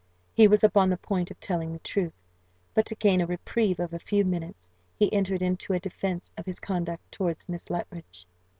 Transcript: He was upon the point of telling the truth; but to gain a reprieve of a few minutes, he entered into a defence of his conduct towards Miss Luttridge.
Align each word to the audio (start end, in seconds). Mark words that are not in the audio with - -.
He 0.33 0.47
was 0.47 0.63
upon 0.63 0.89
the 0.89 0.97
point 0.97 1.29
of 1.29 1.39
telling 1.39 1.71
the 1.73 1.77
truth; 1.77 2.23
but 2.73 2.87
to 2.87 2.95
gain 2.95 3.21
a 3.21 3.27
reprieve 3.27 3.79
of 3.79 3.93
a 3.93 3.99
few 3.99 4.25
minutes, 4.25 4.71
he 4.95 5.13
entered 5.13 5.43
into 5.43 5.73
a 5.73 5.79
defence 5.79 6.31
of 6.35 6.47
his 6.47 6.59
conduct 6.59 7.11
towards 7.11 7.47
Miss 7.47 7.69
Luttridge. 7.69 8.25